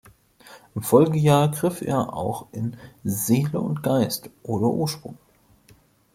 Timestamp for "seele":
3.03-3.61